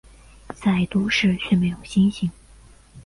[0.55, 2.31] 在都市却没有星星